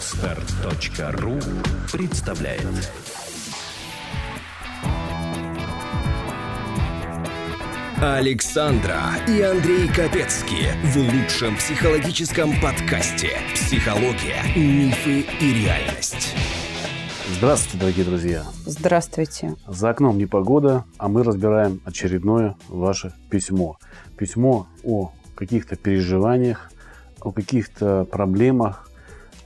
[0.00, 1.38] Отстар.ру
[1.92, 2.90] представляет
[8.00, 8.98] Александра
[9.28, 16.34] и Андрей Капецки в лучшем психологическом подкасте «Психология, мифы и реальность».
[17.36, 18.44] Здравствуйте, дорогие друзья.
[18.64, 19.54] Здравствуйте.
[19.68, 23.76] За окном непогода, а мы разбираем очередное ваше письмо.
[24.16, 26.72] Письмо о каких-то переживаниях,
[27.20, 28.86] о каких-то проблемах,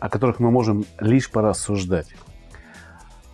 [0.05, 2.09] о которых мы можем лишь порассуждать.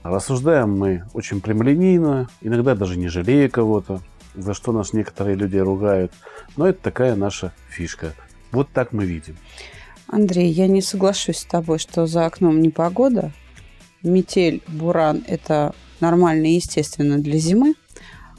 [0.05, 4.01] Рассуждаем мы очень прямолинейно, иногда даже не жалея кого-то,
[4.37, 6.12] за что нас некоторые люди ругают.
[6.56, 8.12] Но это такая наша фишка.
[8.52, 9.37] Вот так мы видим.
[10.06, 13.32] Андрей, я не соглашусь с тобой, что за окном непогода.
[14.05, 17.74] Метель, буран– это нормально и естественно для зимы.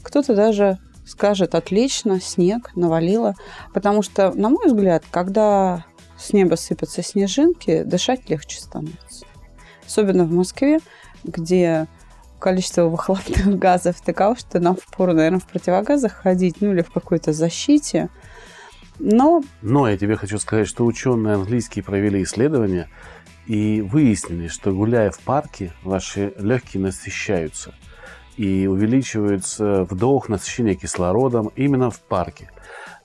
[0.00, 3.34] Кто-то даже скажет отлично, снег навалило.
[3.74, 5.84] Потому что, на мой взгляд, когда
[6.22, 9.26] с неба сыпятся снежинки, дышать легче становится.
[9.86, 10.80] Особенно в Москве,
[11.24, 11.86] где
[12.38, 17.32] количество выхлопных газов таково, что нам впору, наверное, в противогазах ходить, ну или в какой-то
[17.32, 18.08] защите.
[18.98, 19.42] Но...
[19.62, 22.88] Но я тебе хочу сказать, что ученые английские провели исследования
[23.46, 27.74] и выяснили, что гуляя в парке, ваши легкие насыщаются
[28.36, 32.50] и увеличивается вдох, насыщение кислородом именно в парке.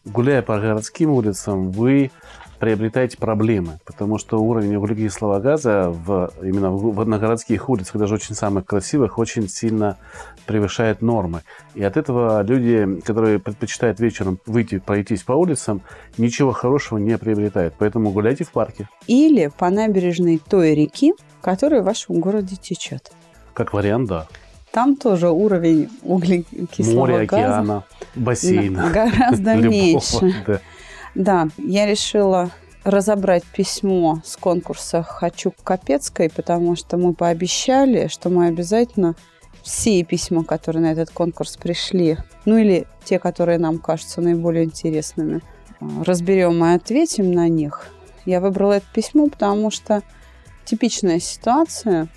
[0.06, 2.12] Гуляя по городским улицам, вы
[2.60, 8.36] приобретаете проблемы, потому что уровень углекислого газа в, именно в, на городских улицах, даже очень
[8.36, 9.98] самых красивых, очень сильно
[10.46, 11.42] превышает нормы.
[11.76, 15.82] И от этого люди, которые предпочитают вечером выйти, пройтись по улицам,
[16.18, 17.76] ничего хорошего не приобретают.
[17.78, 18.90] Поэтому гуляйте в парке.
[19.08, 23.12] Или по набережной той реки, которая в вашем городе течет.
[23.54, 24.28] Как вариант, да.
[24.72, 27.84] Там тоже уровень углекислого Море, газа океана,
[28.16, 28.92] бассейна.
[28.92, 30.34] Гораздо меньше.
[30.46, 30.60] Да.
[31.18, 32.52] Да, я решила
[32.84, 39.16] разобрать письмо с конкурса «Хочу к Капецкой», потому что мы пообещали, что мы обязательно
[39.64, 45.42] все письма, которые на этот конкурс пришли, ну или те, которые нам кажутся наиболее интересными,
[46.06, 47.88] разберем и ответим на них.
[48.26, 50.04] Я выбрала это письмо, потому что
[50.66, 52.10] типичная ситуация,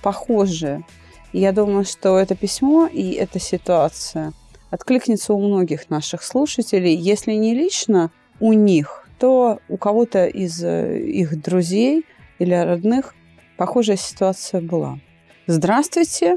[0.00, 0.86] похожая.
[1.34, 4.32] Я думаю, что это письмо и эта ситуация
[4.70, 11.00] откликнется у многих наших слушателей, если не лично, у них, то у кого-то из э,
[11.00, 12.04] их друзей
[12.38, 13.14] или родных
[13.56, 15.00] похожая ситуация была.
[15.46, 16.36] Здравствуйте,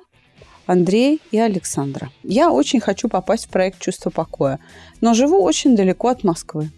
[0.66, 2.10] Андрей и Александра.
[2.24, 4.60] Я очень хочу попасть в проект «Чувство покоя»,
[5.02, 6.72] но живу очень далеко от Москвы.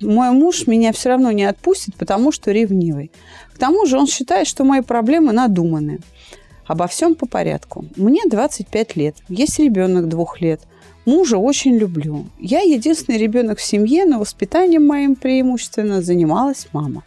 [0.00, 3.10] Мой муж меня все равно не отпустит, потому что ревнивый.
[3.52, 5.98] К тому же он считает, что мои проблемы надуманные.
[6.66, 7.84] Обо всем по порядку.
[7.96, 10.60] Мне 25 лет, есть ребенок двух лет–
[11.06, 12.26] Мужа очень люблю.
[12.38, 17.04] Я единственный ребенок в семье, но воспитанием моим преимущественно занималась мама.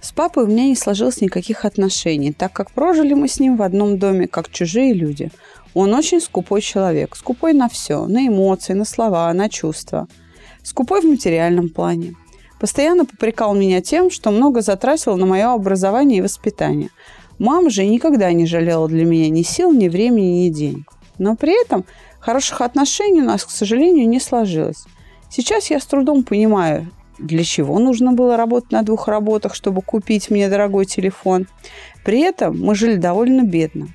[0.00, 3.62] С папой у меня не сложилось никаких отношений, так как прожили мы с ним в
[3.62, 5.30] одном доме, как чужие люди.
[5.74, 10.08] Он очень скупой человек, скупой на все, на эмоции, на слова, на чувства.
[10.62, 12.14] Скупой в материальном плане.
[12.58, 16.90] Постоянно попрекал меня тем, что много затратил на мое образование и воспитание.
[17.38, 20.92] Мама же никогда не жалела для меня ни сил, ни времени, ни денег.
[21.18, 21.84] Но при этом
[22.20, 24.84] Хороших отношений у нас, к сожалению, не сложилось.
[25.30, 30.30] Сейчас я с трудом понимаю, для чего нужно было работать на двух работах, чтобы купить
[30.30, 31.46] мне дорогой телефон.
[32.04, 33.88] При этом мы жили довольно бедно.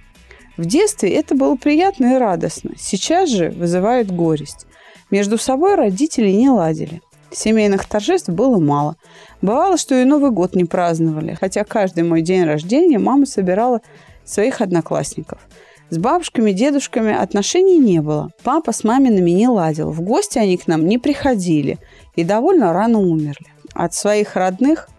[0.58, 2.72] В детстве это было приятно и радостно.
[2.78, 4.66] Сейчас же вызывает горесть.
[5.12, 7.02] Между собой родители не ладили.
[7.32, 8.96] Семейных торжеств было мало.
[9.42, 13.82] Бывало, что и Новый год не праздновали, хотя каждый мой день рождения мама собирала
[14.24, 15.40] своих одноклассников–
[15.90, 18.32] с бабушками, дедушками отношений не было.
[18.44, 19.92] Папа с мамиными не ладил.
[19.92, 21.78] В гости они к нам не приходили
[22.16, 23.46] и довольно рано умерли.
[23.74, 24.90] От своих родных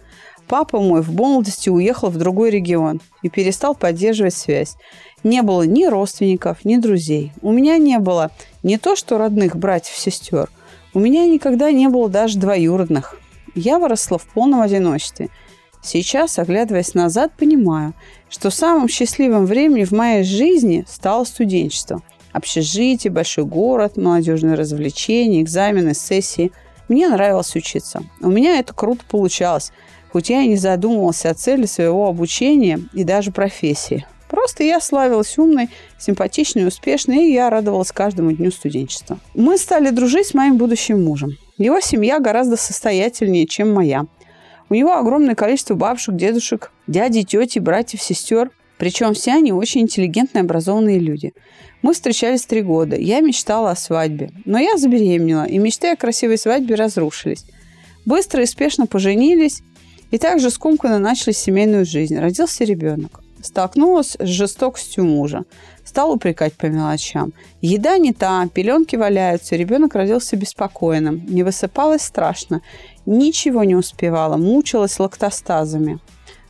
[0.47, 4.77] папа мой в молодости уехал в другой регион и перестал поддерживать связь.
[5.25, 7.33] Не было ни родственников, ни друзей.
[7.43, 8.31] У меня не было
[8.63, 10.49] не то что родных братьев-сестер,
[10.95, 13.19] у меня никогда не было даже двоюродных.
[13.55, 15.31] Я выросла в полном одиночестве–
[15.87, 17.95] Сейчас, оглядываясь назад, понимаю,
[18.29, 22.03] что самым счастливым временем в моей жизни стало студенчество.
[22.33, 26.51] Общежитие, большой город, молодежные развлечения, экзамены, сессии.
[26.89, 28.03] Мне нравилось учиться.
[28.21, 29.71] У меня это круто получалось,
[30.11, 34.05] хоть я и не задумывался о цели своего обучения и даже профессии.
[34.29, 35.69] Просто я славилась умной,
[36.01, 39.21] симпатичной, успешной, и я радовалась каждому дню студенчества.
[39.35, 41.37] Мы стали дружить с моим будущим мужем.
[41.59, 44.07] Его семья гораздо состоятельнее, чем моя.
[44.69, 48.51] У него огромное количество бабушек, дедушек, дядей, тети, братьев, сестер.
[48.79, 51.33] Причем все они очень интеллигентные, образованные люди.
[51.83, 52.97] Мы встречались три года.
[52.97, 54.31] Я мечтала о свадьбе.
[54.45, 57.45] Но я забеременела, и мечты о красивой свадьбе разрушились.
[58.05, 59.63] Быстро и спешно поженились,
[60.13, 62.17] И также скомканно начали семейную жизнь.
[62.17, 63.26] Родился ребенок.
[63.43, 65.45] Столкнулась с жестокостью мужа.
[65.85, 67.33] Стал упрекать по мелочам.
[67.61, 71.25] Еда не та, пеленки валяются, ребенок родился беспокойным.
[71.27, 72.63] Не высыпалась страшно.
[73.05, 75.99] Ничего не успевала, мучилась лактостазами.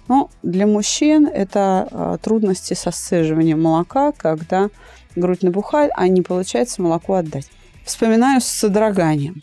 [0.09, 4.71] Но для мужчин это э, трудности со сцеживанием молока, когда
[5.17, 7.51] грудь набухает, а не получается молоко отдать.
[7.85, 9.43] Вспоминаю с содроганием.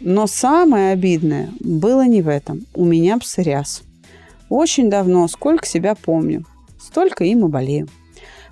[0.00, 2.66] Но самое обидное было не в этом.
[2.74, 3.82] У меня псориаз.
[4.48, 6.44] Очень давно, сколько себя помню,
[6.82, 7.88] столько и болею.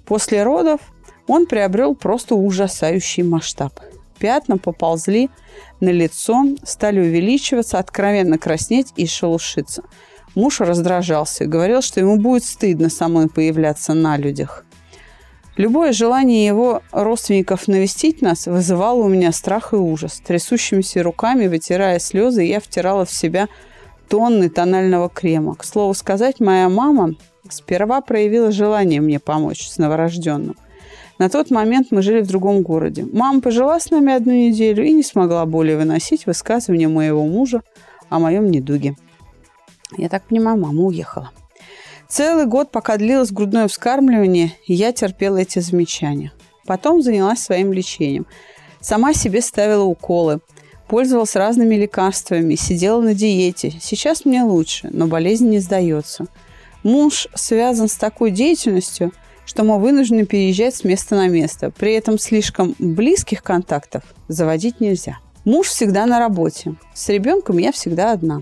[0.04, 0.80] После родов
[1.26, 3.78] он приобрел просто ужасающий масштаб.
[4.18, 5.30] Пятна поползли
[5.80, 9.82] на лицо, стали увеличиваться, откровенно краснеть и шелушиться.
[10.34, 14.64] Муж раздражался, говорил, что ему будет стыдно самой появляться на людях.
[15.56, 20.22] Любое желание его родственников навестить нас вызывало у меня страх и ужас.
[20.24, 23.48] Трясущимися руками, вытирая слезы, я втирала в себя
[24.10, 25.54] тонны тонального крема.
[25.54, 27.14] К слову сказать, моя мама
[27.48, 30.56] сперва проявила желание мне помочь с новорожденным.
[31.18, 33.06] На тот момент мы жили в другом городе.
[33.12, 37.62] Мама пожила с нами одну неделю и не смогла более выносить высказывания моего мужа
[38.08, 38.96] о моем недуге.
[39.96, 41.30] Я так понимаю, мама уехала.
[42.08, 46.32] Целый год, пока длилось грудное вскармливание, я терпела эти замечания.
[46.66, 48.26] Потом занялась своим лечением.
[48.80, 50.40] Сама себе ставила уколы,
[50.90, 53.72] пользовалась разными лекарствами, сидела на диете.
[53.80, 56.26] Сейчас мне лучше, но болезнь не сдается.
[56.82, 59.12] Муж связан с такой деятельностью,
[59.46, 61.70] что мы вынуждены переезжать с места на место.
[61.70, 65.18] При этом слишком близких контактов заводить нельзя.
[65.44, 66.74] Муж всегда на работе.
[66.92, 68.40] С ребенком я всегда одна.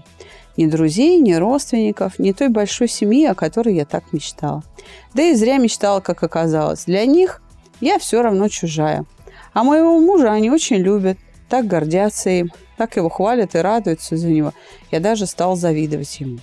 [0.56, 4.64] Ни друзей, ни родственников, ни той большой семьи, о которой я так мечтала.
[5.12, 6.86] Да и зря мечтала, как оказалось.
[6.86, 7.42] Для них
[7.82, 9.04] я все равно чужая.
[9.52, 11.18] А моего мужа они очень любят,
[11.48, 14.52] так гордятся им, так его хвалят и радуются за него.
[14.90, 16.38] Я даже стал завидовать ему.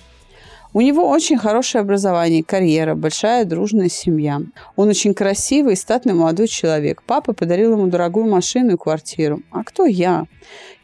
[0.76, 4.42] У него очень хорошее образование, карьера, большая дружная семья.
[4.76, 7.02] Он очень красивый и статный молодой человек.
[7.06, 9.40] Папа подарил ему дорогую машину и квартиру.
[9.50, 10.26] А кто я?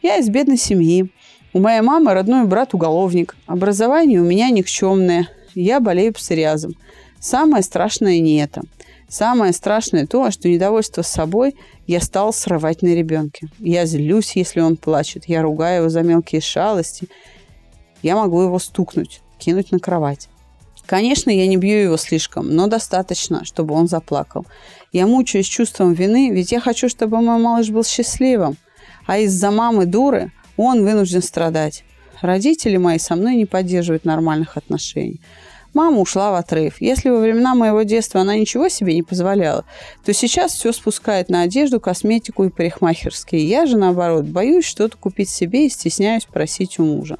[0.01, 1.11] Я из бедной семьи.
[1.53, 3.35] У моей мамы родной брат уголовник.
[3.45, 5.27] Образование у меня никчемное.
[5.53, 6.73] Я болею псориазом.
[7.19, 8.63] Самое страшное не это.
[9.13, 11.55] Самое страшное то, что недовольство собой
[11.85, 13.47] я стал срывать на ребенке.
[13.59, 15.25] Я злюсь, если он плачет.
[15.27, 17.07] Я ругаю его за мелкие шалости.
[18.01, 20.29] Я могу его стукнуть, кинуть на кровать.
[20.87, 24.47] Конечно, я не бью его слишком, но достаточно, чтобы он заплакал.
[24.91, 28.57] Я мучаюсь чувством вины, ведь я хочу, чтобы мой малыш был счастливым.
[29.05, 31.83] А из-за мамы дуры– он вынужден страдать.
[32.21, 35.21] Родители мои со мной не поддерживают нормальных отношений.
[35.73, 36.79] Мама ушла в отрыв.
[36.79, 39.65] Если во времена моего детства она ничего себе не позволяла,
[40.05, 43.47] то сейчас все спускает на одежду, косметику и парикмахерские.
[43.47, 47.17] Я же, наоборот, боюсь что-то купить себе и стесняюсь просить у мужа.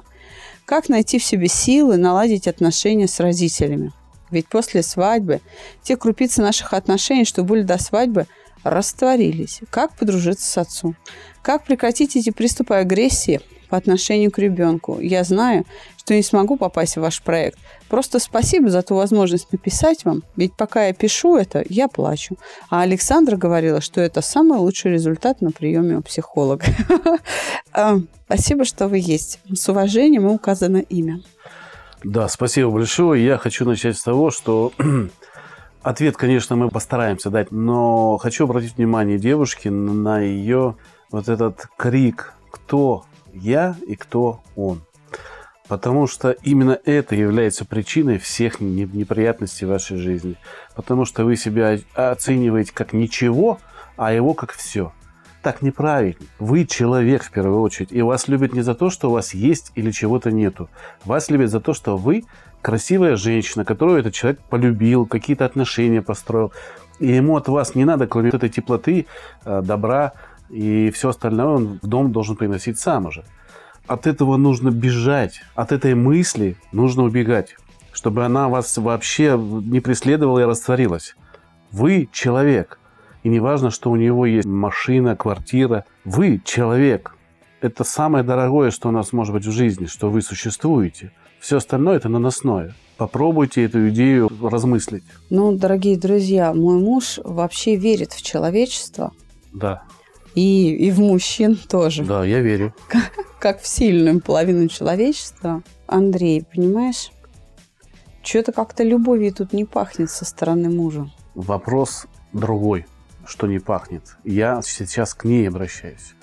[0.66, 3.92] Как найти в себе силы наладить отношения с родителями?
[4.30, 5.40] Ведь после свадьбы
[5.82, 8.26] те крупицы наших отношений, что были до свадьбы,
[8.62, 9.60] растворились.
[9.70, 10.96] Как подружиться с отцом?
[11.42, 14.98] Как прекратить эти приступы агрессии по отношению к ребенку?
[15.00, 15.64] Я знаю,
[16.04, 17.58] что не смогу попасть в ваш проект.
[17.88, 22.36] Просто спасибо за ту возможность написать вам, ведь пока я пишу это, я плачу.
[22.68, 26.66] А Александра говорила, что это самый лучший результат на приеме у психолога.
[28.26, 29.38] Спасибо, что вы есть.
[29.52, 31.20] С уважением указано имя.
[32.02, 33.24] Да, спасибо большое.
[33.24, 34.72] Я хочу начать с того, что
[35.82, 40.76] ответ, конечно, мы постараемся дать, но хочу обратить внимание девушки на ее
[41.10, 44.82] вот этот крик «Кто я и кто он?».
[45.68, 50.36] Потому что именно это является причиной всех неприятностей в вашей жизни.
[50.76, 53.58] Потому что вы себя оцениваете как ничего,
[53.96, 54.92] а его как все.
[55.42, 56.26] Так неправильно.
[56.38, 57.92] Вы человек в первую очередь.
[57.92, 60.68] И вас любят не за то, что у вас есть или чего-то нету.
[61.04, 62.24] Вас любят за то, что вы
[62.60, 66.52] красивая женщина, которую этот человек полюбил, какие-то отношения построил.
[66.98, 69.06] И ему от вас не надо, кроме этой теплоты,
[69.44, 70.12] э, добра,
[70.50, 73.24] и все остальное он в дом должен приносить сам уже.
[73.86, 77.56] От этого нужно бежать, от этой мысли нужно убегать,
[77.92, 81.16] чтобы она вас вообще не преследовала и растворилась.
[81.70, 82.78] Вы человек,
[83.24, 85.84] и не важно, что у него есть машина, квартира.
[86.04, 87.16] Вы человек.
[87.60, 91.12] Это самое дорогое, что у нас может быть в жизни, что вы существуете.
[91.40, 92.74] Все остальное– это наносное.
[92.96, 95.04] Попробуйте эту идею размыслить.
[95.30, 99.12] Ну, дорогие друзья, мой муж вообще верит в человечество.
[99.52, 99.82] Да
[100.34, 102.04] и, и в мужчин тоже.
[102.04, 102.74] Да, я верю.
[102.88, 105.62] Как, как в сильную половину человечества.
[105.86, 107.12] Андрей, понимаешь,
[108.22, 111.10] что-то как-то любовью тут не пахнет со стороны мужа.
[111.34, 112.86] Вопрос другой,
[113.26, 114.16] что не пахнет.
[114.24, 116.14] Я сейчас к ней обращаюсь.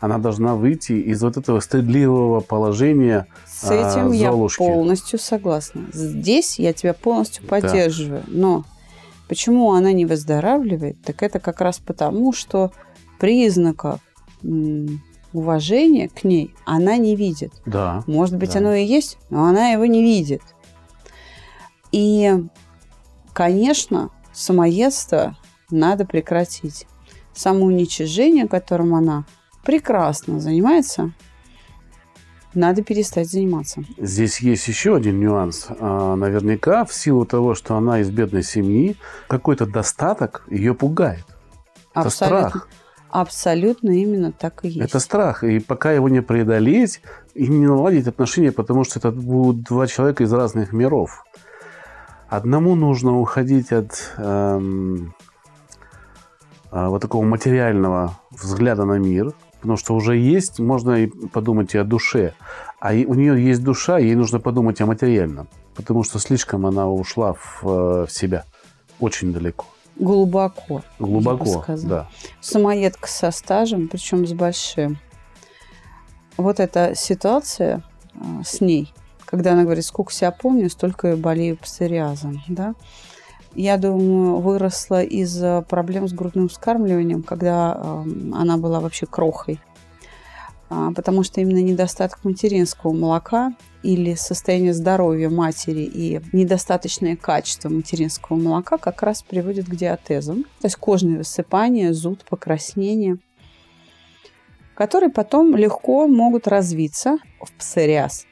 [0.00, 4.58] Она должна выйти из вот этого стыдливого положения С этим а, я Золушки.
[4.58, 5.86] полностью согласна.
[5.94, 8.22] Здесь я тебя полностью поддерживаю.
[8.26, 8.64] Но
[9.28, 11.00] почему она не выздоравливает?
[11.02, 12.70] Так это как раз потому, что
[13.24, 14.00] признаков
[15.32, 17.54] уважения к ней она не видит.
[17.64, 18.04] Да.
[18.06, 18.58] Может быть, Да.
[18.58, 20.42] оно и есть, но она его не видит.
[21.90, 22.34] И,
[23.32, 25.38] конечно, самоедство
[25.70, 26.86] надо прекратить.
[27.32, 29.24] Самоуничижение, которым она
[29.64, 31.12] прекрасно занимается,
[32.52, 33.84] надо перестать заниматься.
[33.96, 35.68] Здесь есть еще один нюанс.
[35.80, 38.96] А, Наверняка в силу того, что она из бедной семьи,
[39.28, 41.24] какой-то достаток ее пугает.
[41.94, 42.68] Это Абсолютно, страх.
[43.14, 44.80] Абсолютно именно так и есть.
[44.80, 45.44] Это страх.
[45.44, 47.00] И пока его не преодолеть
[47.34, 51.24] и не наладить отношения, потому что это будут два человека из разных миров.
[52.28, 55.14] Одному нужно уходить от эм,
[56.72, 61.78] а, вот такого материального взгляда на мир, потому что уже есть, можно и подумать и
[61.78, 62.34] о душе.
[62.80, 67.34] А у нее есть душа, ей нужно подумать о материальном, потому что слишком она ушла
[67.34, 68.42] в, э, в себя
[68.98, 69.66] очень далеко.
[69.96, 70.82] Глубоко.
[70.98, 72.08] Глубоко, да.
[72.40, 74.98] Самоедка со стажем, причем с большим.
[76.36, 77.82] Вот эта ситуация
[78.14, 78.92] а, с ней,
[79.24, 82.74] когда она говорит, сколько себя помню, столько и болею псориазом, да,
[83.54, 89.60] я думаю, выросла из-за проблем с грудным вскармливанием, когда она была вообще крохой.
[90.70, 98.36] А, Потому что именно недостаток материнского молока или состояние здоровья матери и недостаточное качество материнского
[98.36, 103.18] молока как раз приводит к диатезам, то есть кожные высыпания, зуд, покраснение,
[104.74, 108.26] которые потом легко могут развиться в псориаз.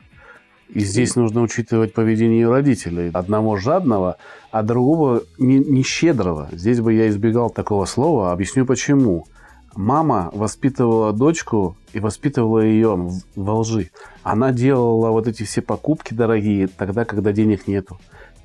[0.71, 3.11] И здесь нужно учитывать поведение родителей.
[3.13, 4.17] Одного жадного,
[4.51, 6.49] а другого не, не щедрого.
[6.51, 8.33] Здесь бы я избегал такого слова.
[8.33, 9.27] Объясню почему.
[9.75, 13.91] Мама воспитывала дочку и воспитывала ее во лжи.
[14.23, 17.99] Она делала вот эти все покупки дорогие тогда, когда денег нету.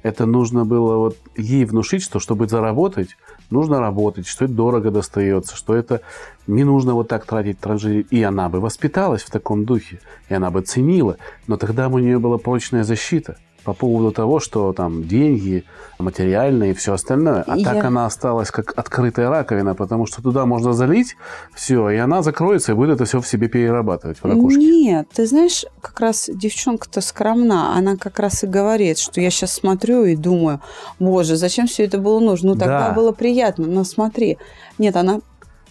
[0.04, 3.18] Это нужно было вот ей внушить, что чтобы заработать,
[3.50, 6.02] нужно работать, что это дорого достается, что это
[6.46, 8.08] не нужно вот так тратить, транжирить.
[8.12, 11.18] И она бы воспиталась в таком духе, и она бы ценила.
[11.48, 15.66] Но тогда у нее была прочная защита по поводу того, что там деньги,
[16.00, 17.44] материальные и все остальное.
[17.46, 21.18] А Я- так она осталась как открытая раковина, потому что туда можно залить
[21.54, 24.58] все, и она закроется и будет это все в себе перерабатывать в ракушке.
[24.62, 27.76] Нет, ты знаешь, как раз девчонка-то скромна.
[27.76, 30.62] Она как раз и говорит, что я сейчас смотрю и думаю,
[30.98, 32.54] боже, зачем все это было нужно?
[32.54, 32.94] Ну, тогда Да.
[32.94, 34.38] было приятно, но смотри.
[34.78, 35.20] Нет, она,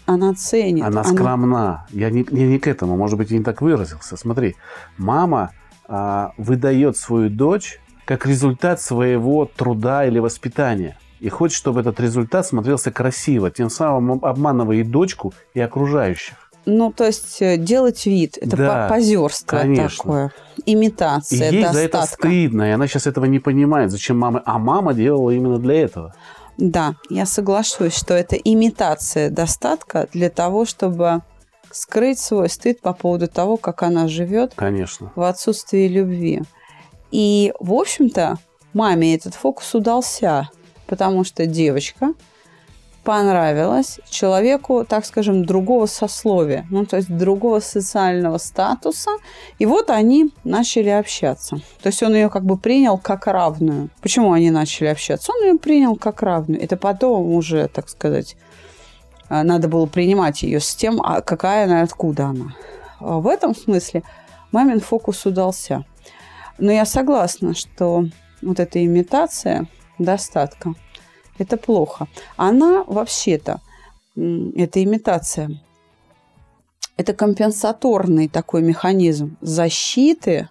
[0.04, 0.84] она ценит.
[0.84, 1.86] Она скромна.
[1.92, 4.18] Я не, не, не к этому, может быть, я не так выразился.
[4.18, 4.54] Смотри,
[4.98, 5.52] мама
[5.88, 10.96] а, выдает свою дочь как результат своего труда или воспитания.
[11.20, 16.36] И хочет, чтобы этот результат смотрелся красиво, тем самым обманывая и дочку, и окружающих.
[16.66, 18.38] Ну, то есть э, делать вид.
[18.40, 19.96] Это Да, по- позерство конечно.
[20.02, 20.32] такое.
[20.64, 22.26] И Имитация ей за это достатка.
[22.28, 24.42] стыдно, и она сейчас этого не понимает, зачем мама.
[24.44, 26.14] А мама делала именно для этого.
[26.58, 31.22] Да, я соглашусь, что это имитация достатка для того, чтобы
[31.70, 35.12] скрыть свой стыд по поводу того, как она живет Конечно.
[35.14, 36.42] в отсутствии любви.
[37.10, 38.38] И, в общем-то,
[38.72, 40.50] маме этот фокус удался,
[40.86, 42.14] потому что девочка
[43.06, 49.10] понравилась человеку, так скажем, другого сословия, ну, то есть другого социального статуса.
[49.60, 51.60] И вот они начали общаться.
[51.80, 53.90] То есть он ее как бы принял как равную.
[54.02, 55.30] Почему они начали общаться?
[55.32, 56.60] Он ее принял как равную.
[56.60, 58.36] Это потом уже, так сказать,
[59.28, 62.56] а, надо было принимать ее с тем, а какая она откуда она.
[62.98, 64.02] А В этом смысле
[64.50, 65.84] мамин фокус удался.
[66.58, 68.06] Но я согласна, что
[68.42, 69.66] вот эта имитация
[69.98, 70.74] достатка–
[71.38, 72.08] это плохо.
[72.36, 73.60] Она вообще-то,
[74.14, 75.60] эта имитация,
[76.96, 80.48] это компенсаторный такой механизм защиты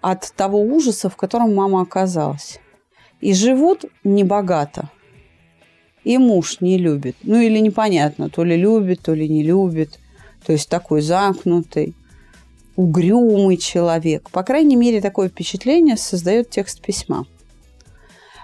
[0.00, 2.60] от того ужаса, в котором мама оказалась.
[3.20, 4.88] И живут небогато.
[6.04, 7.16] И муж не любит.
[7.22, 10.00] Ну или непонятно, то ли любит, то ли не любит.
[10.44, 11.94] То есть такой замкнутый,
[12.76, 14.30] угрюмый человек.
[14.30, 17.26] По крайней мере, такое впечатление создает текст письма.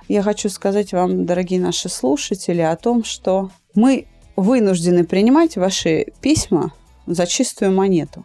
[0.09, 4.07] Я хочу сказать вам, дорогие наши слушатели, о том, что мы
[4.37, 6.73] вынуждены принимать ваши письма
[7.07, 8.25] за чистую монету.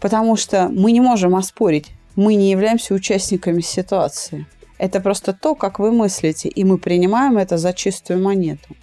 [0.00, 4.46] Потому что мы не можем оспорить, мы не являемся участниками ситуации.
[4.78, 8.76] Это просто то, как вы мыслите, и мы принимаем это за чистую монету.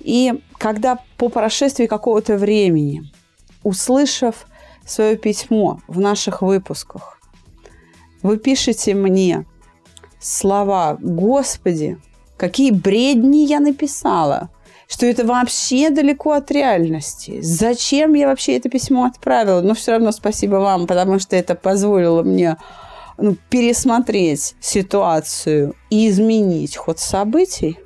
[0.00, 3.10] И когда по прошествии какого-то времени,
[3.62, 4.46] услышав
[4.86, 7.18] свое письмо в наших выпусках,
[8.22, 9.46] вы пишете мне
[10.20, 11.98] слова «Господи,
[12.36, 14.50] какие бредни я написала!
[14.92, 17.40] что это вообще далеко от реальности.
[17.40, 19.62] Зачем я вообще это письмо отправила?
[19.62, 22.58] Но все равно спасибо вам, потому что это позволило мне
[23.16, 27.78] ну, пересмотреть ситуацию и изменить ход событий.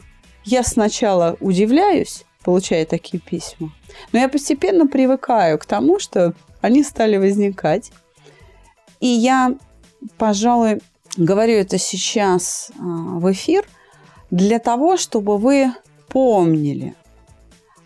[0.44, 3.72] Я сначала удивляюсь, получая такие письма,
[4.10, 6.34] но я постепенно привыкаю к тому, что
[6.66, 7.92] они стали возникать.
[8.98, 9.54] И я,
[10.18, 10.80] пожалуй,
[11.16, 13.64] говорю это сейчас а, в эфир
[14.30, 15.72] для того, чтобы вы
[16.08, 16.94] помнили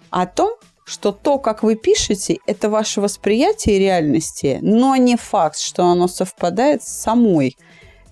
[0.08, 5.84] о том, что то, как вы пишете, это ваше восприятие реальности, но не факт, что
[5.84, 7.56] оно совпадает с самой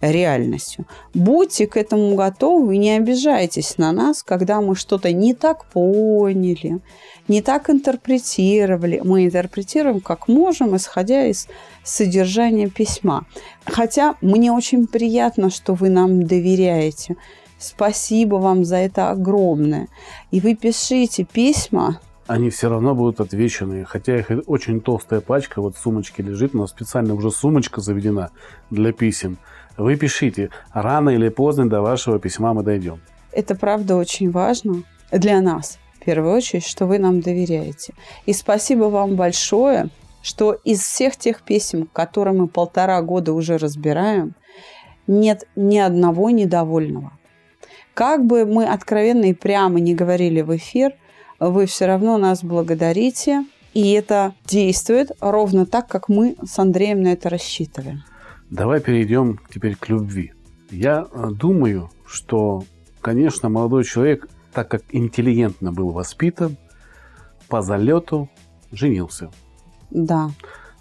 [0.00, 0.87] реальностью.
[1.14, 6.81] Будьте к этому готовы и не обижайтесь на нас, когда мы что-то не так поняли,
[7.26, 9.00] не так интерпретировали.
[9.05, 11.49] Мы интерпретируем как можем, исходя из
[11.83, 13.26] содержания письма.
[13.64, 17.17] Хотя мне очень приятно, что вы нам доверяете.
[17.59, 19.88] Спасибо вам за это огромное.
[20.31, 23.85] И вы пишите письма они все равно будут отвечены.
[23.85, 28.31] Хотя их очень толстая пачка, вот в сумочке лежит, но специально уже сумочка заведена
[28.71, 29.38] для писем.
[29.78, 33.00] Вы пишите, рано или поздно до вашего письма мы дойдем.
[33.32, 37.94] Это правда очень важно для нас, в первую очередь, что вы нам доверяете.
[38.26, 39.88] И спасибо вам большое,
[40.23, 44.35] что из всех тех писем, которые мы полтора года уже разбираем,
[45.06, 47.12] нет ни одного недовольного.
[47.94, 50.92] Как бы мы откровенно и прямо не говорили в эфир–
[51.40, 53.44] вы все равно нас благодарите.
[53.75, 58.02] И это действует ровно так, как мы с Андреем на это рассчитываем.
[58.50, 60.33] Давай перейдем теперь к любви.
[60.71, 62.64] Я э, думаю, что,
[63.00, 66.57] конечно, молодой человек, так как интеллигентно был воспитан,
[67.49, 68.28] по залету
[68.73, 69.31] женился.
[69.90, 70.31] Да.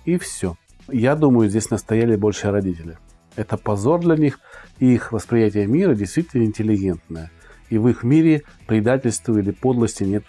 [0.06, 0.56] И все.
[0.90, 2.98] Я думаю, здесь настояли больше родители.
[3.36, 4.40] Это позор для них,
[4.80, 7.32] и их восприятие мира действительно интеллигентное.
[7.70, 10.24] И в их мире предательства или подлости нет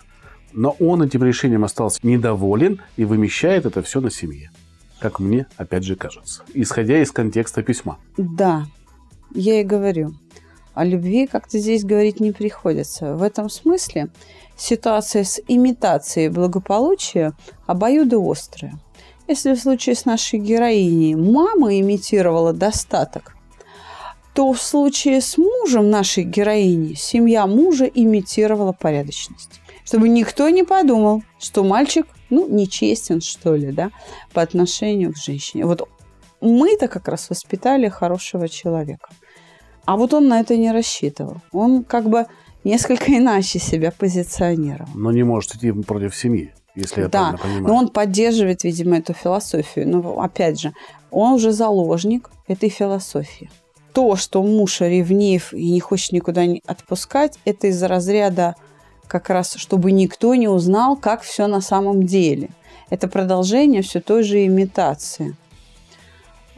[0.53, 4.51] но он этим решением остался недоволен и вымещает это все на семье.
[5.01, 6.43] Как мне, опять же, кажется.
[6.55, 7.99] Исходя из контекста письма.
[8.17, 8.67] Да,
[9.35, 10.15] я и говорю.
[10.75, 13.15] О любви как-то здесь говорить не приходится.
[13.15, 14.09] В этом смысле
[14.57, 17.33] ситуация с имитацией благополучия
[17.67, 18.79] обоюдоострая.
[19.27, 23.35] Если в случае с нашей героиней мама имитировала достаток,
[24.35, 31.23] то в случае с мужем нашей героини семья мужа имитировала порядочность чтобы никто не подумал,
[31.39, 33.91] что мальчик, ну, нечестен, что ли, да,
[34.35, 35.65] по отношению к женщине.
[35.65, 35.89] Вот
[36.43, 39.09] мы-то как раз воспитали хорошего человека.
[39.87, 41.39] А вот он на это не рассчитывал.
[41.53, 42.27] Он как бы
[42.65, 44.91] несколько иначе себя позиционировал.
[44.95, 47.67] Но не может идти против семьи, если я да, правильно понимаю.
[47.67, 49.89] но он поддерживает, видимо, эту философию.
[49.89, 50.75] Но, опять же,
[51.11, 53.51] он уже заложник этой философии.
[53.95, 58.55] То, что муж ревнив и не хочет никуда не отпускать, это из разряда
[59.09, 62.51] как раз, чтобы никто не узнал, как все на самом деле.
[62.91, 65.37] Это продолжение все той же имитации.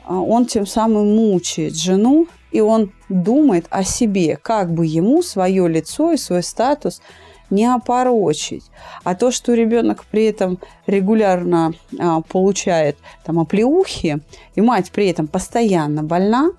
[0.05, 5.69] А он тем самым мучает жену, и он думает о себе, как бы ему свое
[5.69, 7.01] лицо и свой статус
[7.49, 8.65] не опорочить.
[9.03, 14.21] А то, что ребенок при этом регулярно а, получает там оплеухи,
[14.55, 16.51] и мать при этом постоянно больна,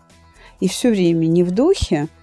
[0.59, 2.07] и все время не в духе–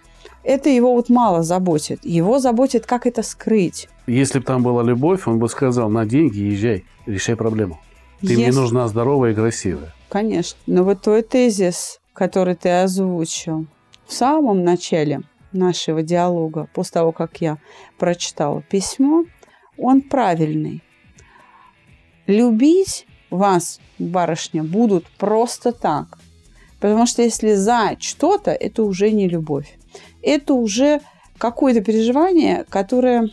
[0.49, 2.03] это его вот мало заботит.
[2.05, 3.87] Его заботит, как это скрыть.
[4.07, 7.79] Если бы там была любовь, он бы сказал, на деньги езжай, решай проблему.
[8.21, 8.37] Ты Если...
[8.37, 9.93] мне нужна здоровая и красивая.
[10.09, 10.59] Конечно.
[10.67, 13.67] Но вот твой тезис, который ты озвучил
[14.07, 15.21] в самом начале
[15.53, 17.59] нашего диалога, после того, как я
[17.99, 19.25] прочитала письмо,
[19.77, 20.83] он правильный.
[22.27, 26.19] Любить вас, барышня, будут просто так.
[26.81, 29.78] Потому что если за что-то, это уже не любовь
[30.29, 31.01] это уже
[31.38, 33.31] какое-то переживание, которое,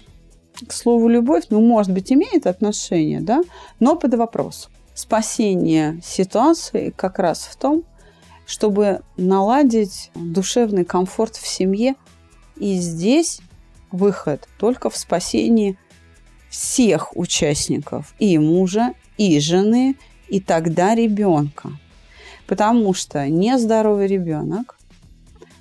[0.67, 3.41] к слову, любовь, ну, может быть, имеет отношение, да,
[3.79, 4.69] но под вопрос.
[4.93, 7.84] Спасение ситуации как раз в том,
[8.45, 11.95] чтобы наладить душевный комфорт в семье.
[12.55, 13.41] И здесь
[13.91, 15.77] выход только в спасении
[16.49, 19.97] всех участников, и мужа, и жены,
[20.29, 21.71] и тогда ребенка.
[22.47, 24.77] Потому что нездоровый ребенок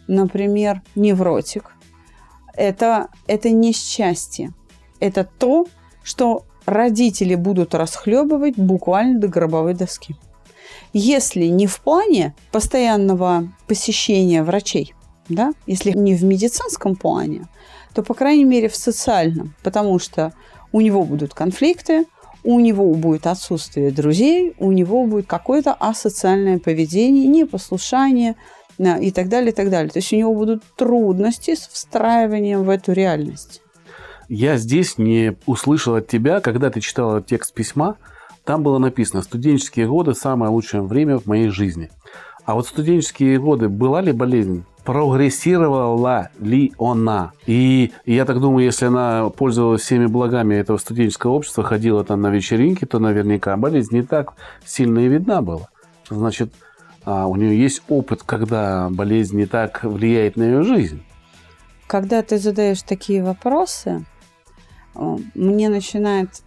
[0.06, 1.72] например, невротик,
[2.54, 4.52] это, это несчастье.
[5.00, 5.66] Это то,
[6.02, 10.16] что родители будут расхлебывать буквально до гробовой доски.
[10.92, 14.94] Если не в плане постоянного посещения врачей,
[15.28, 17.48] да, если не в медицинском плане,
[17.94, 20.32] то, по крайней мере, в социальном, потому что
[20.72, 22.06] у него будут конфликты,
[22.44, 28.36] у него будет отсутствие друзей, у него будет какое-то асоциальное поведение, непослушание,
[28.78, 29.90] и так далее, и так далее.
[29.90, 33.62] То есть у него будут трудности с встраиванием в эту реальность.
[34.28, 37.96] Я здесь не услышал от тебя, когда ты читала текст письма,
[38.44, 41.90] там было написано «Студенческие годы– самое лучшее время в моей жизни».
[42.44, 44.64] А вот студенческие годы была ли болезнь?
[44.84, 47.32] Прогрессировала ли она?
[47.46, 52.28] И я так думаю, если она пользовалась всеми благами этого студенческого общества, ходила там на
[52.28, 54.34] вечеринки, то наверняка болезнь не так
[54.66, 55.68] сильно и видна была.
[56.10, 56.52] Значит,
[57.04, 61.02] а, у нее есть опыт, когда болезнь не так влияет на ее жизнь.
[61.86, 64.04] Когда ты задаешь такие вопросы,
[64.94, 66.42] мне начинает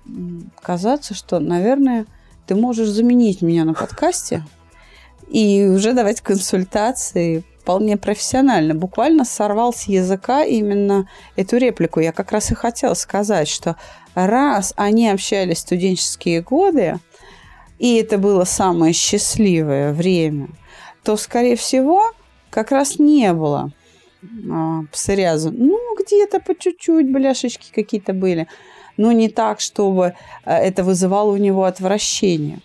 [0.61, 2.05] казаться, что, наверное,
[2.47, 4.43] ты можешь заменить меня на подкасте
[5.27, 8.73] и уже давать консультации вполне профессионально.
[8.73, 11.99] Буквально сорвал с языка именно эту реплику.
[11.99, 13.75] Я как раз и хотела сказать, что
[14.15, 16.97] раз они общались в студенческие годы,
[17.79, 20.49] и это было самое счастливое время,
[21.03, 22.11] то, скорее всего,
[22.49, 23.71] как раз не было
[24.51, 25.51] а, псориаза.
[25.51, 28.47] Ну, где-то по чуть-чуть бляшечки какие-то были.
[28.97, 32.59] Но не так, чтобы а, это вызывало у него отвращение.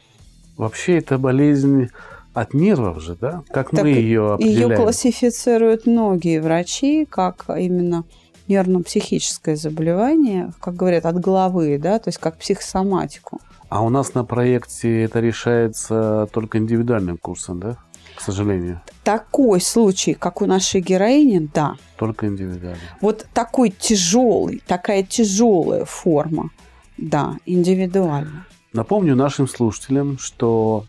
[0.57, 1.91] Вообще, это болезнь
[2.33, 3.43] от нервов же, да?
[3.51, 4.71] Как так мы ее определяем?
[4.71, 8.05] Ее классифицируют многие врачи, как именно
[8.49, 13.41] нервно-психическое заболевание, как говорят, от головы, да, то есть как психосоматику.
[13.73, 17.79] А у нас на проекте это решается только индивидуальным курсом, да?
[18.15, 18.83] К сожалению.
[19.03, 21.77] Такой случай, как у нашей героини, да.
[21.97, 22.83] Только индивидуально.
[23.01, 26.51] Вот такой тяжелый, такая тяжелая форма,
[26.99, 28.45] да, индивидуально.
[28.75, 30.85] Напомню нашим слушателям, что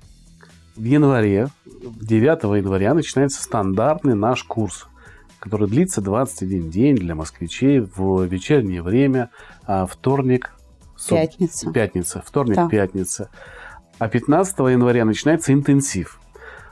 [0.75, 4.87] в январе, 9 января начинается стандартный наш курс,
[5.39, 9.29] который длится 21 день для москвичей в вечернее время,
[9.65, 9.87] а
[11.05, 11.71] вторник, пятница.
[11.71, 12.67] Пятница, вторник, да.
[12.67, 13.29] пятница.
[13.99, 16.19] А 15 января начинается интенсив,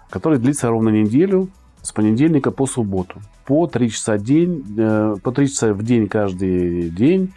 [0.09, 1.49] который длится ровно неделю,
[1.81, 3.21] с понедельника по субботу.
[3.45, 7.33] По 3 часа, день, э, по 3 часа в день каждый день.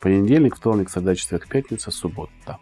[0.00, 2.32] Понедельник, вторник, среда, четверг, пятница, суббота.
[2.46, 2.58] Да.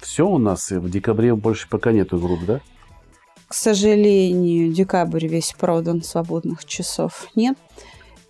[0.00, 2.60] Все у нас в декабре больше пока нету групп, да?
[3.48, 7.56] К сожалению, декабрь весь продан, свободных часов нет.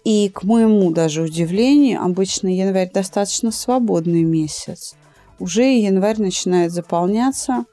[0.08, 4.96] И к моему даже удивлению, обычно январь достаточно свободный месяц.
[5.38, 7.66] Уже январь начинает заполняться.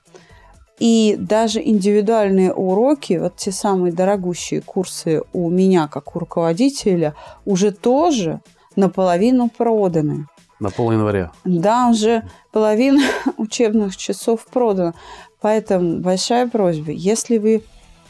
[0.78, 7.72] И даже индивидуальные уроки, вот те самые дорогущие курсы у меня как у руководителя, уже
[7.72, 8.42] тоже
[8.76, 10.28] наполовину проданы.
[10.60, 11.32] На пол января?
[11.46, 13.02] Да, уже половина
[13.38, 14.94] учебных часов продана.
[15.40, 17.64] Поэтому большая просьба, если вы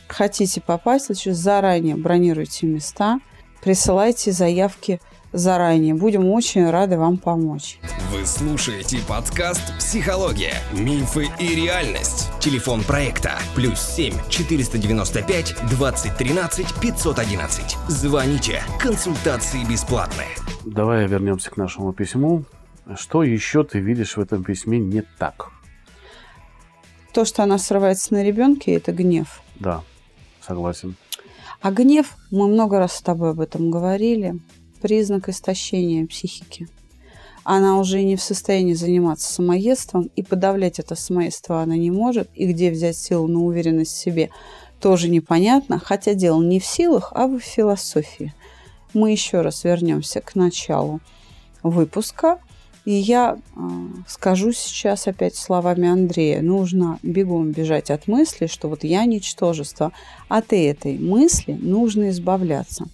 [0.08, 3.20] хотите попасть, значит, заранее бронируйте места,
[3.66, 5.02] присылайте заявки
[5.34, 5.96] заранее.
[5.96, 7.80] Будем очень рады вам помочь.
[8.14, 10.54] Вы слушаете подкаст «Психология.
[10.72, 12.30] Мифы и реальность».
[12.40, 17.78] Телефон проекта «Плюс 7 495 2013 511».
[17.90, 18.62] Звоните.
[18.80, 20.30] Консультации бесплатные.
[20.64, 22.44] Давай вернемся к нашему письму.
[22.96, 25.52] Что еще ты видишь в этом письме не так?
[27.16, 29.42] то, что она срывается на ребенке, это гнев.
[29.56, 29.84] Да,
[30.46, 30.98] согласен.
[31.62, 34.40] А гнев, мы много раз с тобой об этом говорили,
[34.82, 36.68] признак истощения психики.
[37.44, 42.46] Она уже не в состоянии заниматься самоедством, и подавлять это самоедство она не может, и
[42.48, 44.30] где взять силу на уверенность в себе,
[44.80, 48.34] тоже непонятно, хотя дело не в силах, а в философии.
[48.94, 51.00] Мы еще раз вернемся к началу
[51.64, 52.40] выпуска–
[52.86, 53.38] и я
[54.08, 59.92] скажу сейчас опять словами Андрея, нужно бегом бежать от мысли, что вот я ничтожество.
[60.30, 62.86] От этой мысли нужно избавляться.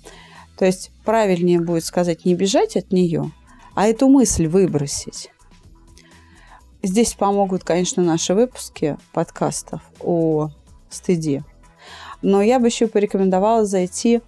[0.58, 3.32] То есть правильнее будет сказать не бежать от нее,
[3.76, 5.30] а эту мысль выбросить.
[6.84, 10.50] Здесь помогут, конечно, наши выпуски подкастов о
[10.90, 11.44] стыде.
[12.22, 14.22] Но я бы еще порекомендовала зайти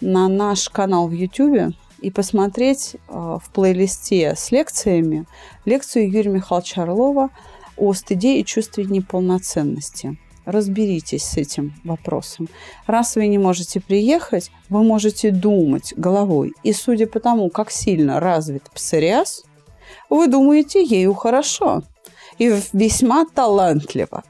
[0.00, 1.74] на наш канал в YouTube
[2.04, 5.24] и посмотреть э, в плейлисте с лекциями
[5.64, 7.30] лекцию Юрия Михайловича Орлова
[7.78, 10.18] о стыде и чувстве неполноценности.
[10.44, 12.48] Разберитесь с этим вопросом.
[12.86, 16.52] Раз вы не можете приехать, вы можете думать головой.
[16.62, 19.44] И судя по тому, как сильно развит псориаз,
[20.10, 21.82] вы думаете ею хорошо
[22.36, 24.22] и весьма талантливо.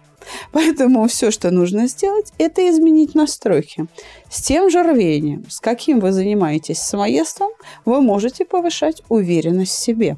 [0.52, 3.86] Поэтому все, что нужно сделать, это изменить настройки.
[4.30, 7.50] С тем же рвением, с каким вы занимаетесь самоедством,
[7.84, 10.16] вы можете повышать уверенность в себе.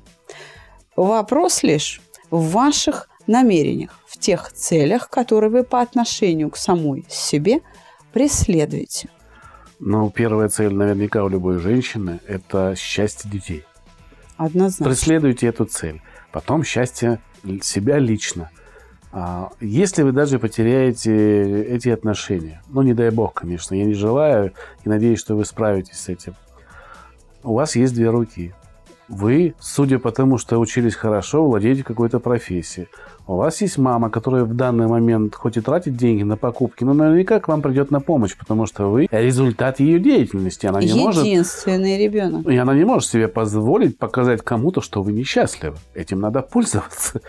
[0.97, 7.61] Вопрос лишь в ваших намерениях, в тех целях, которые вы по отношению к самой себе
[8.13, 9.11] преследуете.
[9.79, 13.65] Ну, первая цель наверняка у любой женщины– это счастье детей.
[14.39, 14.87] Однозначно.
[14.87, 16.01] Преследуйте эту цель.
[16.33, 17.21] Потом счастье
[17.63, 18.51] себя лично–
[19.61, 24.53] если вы даже потеряете эти отношения, ну, не дай бог, конечно, я не желаю
[24.85, 26.35] и надеюсь, что вы справитесь с этим.
[27.43, 28.53] У вас есть две руки.
[29.09, 32.89] Вы, судя по тому, что учились хорошо, владеете какой-то профессией.
[33.29, 36.95] У вас есть мама, которая в данный момент хоть и тратит деньги на покупки, но
[36.95, 40.67] наверняка к вам придет на помощь, потому что вы результат ее деятельности.
[40.67, 42.47] Она не Единственный может, ребенок.
[42.47, 45.77] И она не может себе позволить показать кому-то, что вы несчастливы.
[45.95, 47.21] Этим надо пользоваться.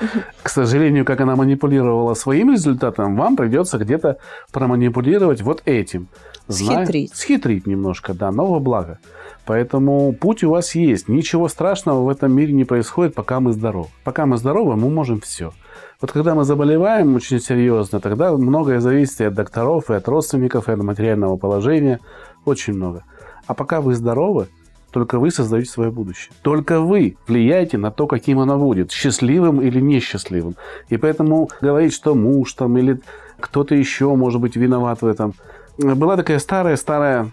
[0.44, 4.18] К сожалению, как она манипулировала своим результатом, вам придется где-то
[4.52, 6.10] проманипулировать вот этим.
[6.48, 7.16] Схитрить.
[7.16, 9.00] Схитрить немножко, да, но во благо.
[9.46, 11.10] Поэтому путь у вас есть.
[11.10, 13.88] Ничего страшного в этом мире не происходит, пока мы здоровы.
[14.04, 15.54] Пока мы здоровы, мы можем все.
[16.00, 20.70] Вот когда мы заболеваем очень серьезно, тогда многое зависит и от докторов, и от родственников,
[20.70, 22.00] и от материального положения.
[22.46, 23.04] Очень много.
[23.48, 24.48] А пока вы здоровы,
[24.92, 26.34] только вы создаете свое будущее.
[26.44, 30.56] Только вы влияете на то, каким оно будет, счастливым или несчастливым.
[30.90, 33.00] И поэтому говорить, что муж там или
[33.40, 35.34] кто-то еще может быть виноват в этом.
[35.78, 37.32] Была такая старая, старая,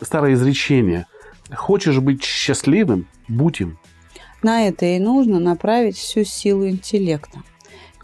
[0.00, 1.06] старое изречение–
[1.52, 3.06] Хочешь быть счастливым?
[3.28, 3.78] Будь им.
[4.42, 7.42] На это и нужно направить всю силу интеллекта.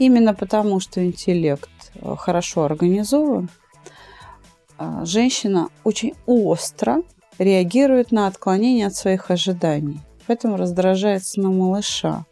[0.00, 3.50] Именно потому, что интеллект э, хорошо организован,
[4.78, 7.02] э, женщина очень остро
[7.38, 10.00] реагирует на отклонение от своих ожиданий.
[10.26, 12.24] Поэтому раздражается на малыша.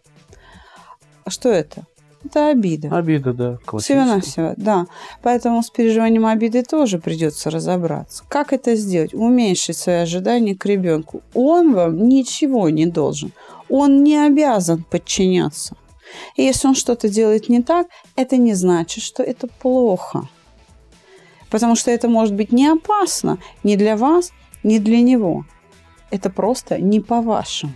[1.25, 1.85] А что это?
[2.25, 2.89] Это обида.
[2.97, 3.59] Обида, да.
[3.79, 4.87] Всего-навсего, да.
[5.23, 8.25] Поэтому с переживанием обиды тоже придется разобраться.
[8.29, 9.13] Как это сделать?
[9.13, 11.21] Уменьшить свои ожидания к ребенку.
[11.35, 13.33] Он вам ничего не должен.
[13.69, 15.77] Он не обязан подчиняться.
[16.37, 20.29] И если он что-то делает не так, это не значит, что это плохо.
[21.51, 25.45] Потому что это может быть не опасно ни для вас, ни для него.
[26.11, 27.73] Это просто не по-вашему.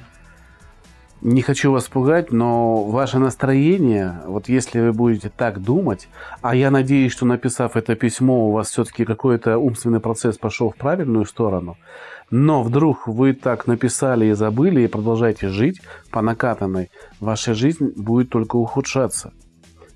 [1.22, 6.08] Не хочу вас пугать, но ваше настроение, вот если вы будете так думать,
[6.40, 10.74] а я надеюсь, что написав это письмо, у вас все-таки какой-то умственный процесс пошел в
[10.74, 11.76] правильную сторону,
[12.32, 16.90] но вдруг вы так написали и забыли, и продолжаете жить по накатанной,
[17.20, 19.32] ваша жизнь будет только ухудшаться.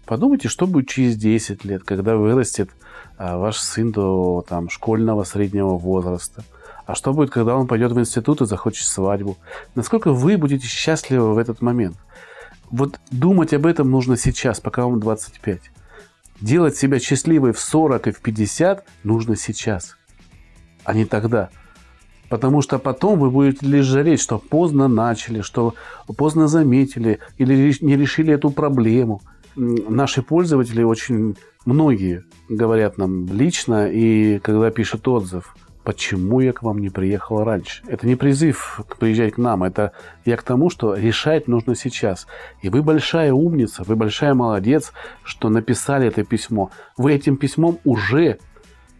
[0.04, 2.70] Подумайте, что будет через 10 лет, когда вырастет
[3.18, 6.44] а, ваш сын до там, школьного среднего возраста–
[6.86, 9.36] а что будет, когда он пойдет в институт и захочет свадьбу?
[9.74, 11.96] Насколько вы будете счастливы в этот момент?
[12.70, 15.60] Вот думать об этом нужно сейчас, пока вам 25.
[16.40, 19.96] Делать себя счастливой в 40 и в 50 нужно сейчас,
[20.84, 21.50] а не тогда.
[22.28, 25.74] Потому что потом вы будете лишь жалеть, что поздно начали, что
[26.16, 29.22] поздно заметили или не решили эту проблему.
[29.54, 35.54] Наши пользователи очень многие говорят нам лично и когда пишут отзыв–
[35.86, 37.84] почему я к вам не приехал раньше.
[37.86, 39.92] Это не призыв приезжать к нам, это
[40.24, 42.26] я к тому, что решать нужно сейчас.
[42.60, 46.72] И вы большая умница, вы большая молодец, что написали это письмо.
[46.96, 48.40] Вы этим письмом уже,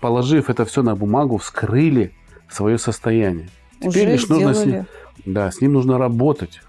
[0.01, 2.15] положив это все на бумагу, вскрыли
[2.51, 3.49] свое состояние.
[3.81, 4.87] Теперь уже лишь нужно с ним,
[5.25, 6.61] да, с ним нужно работать.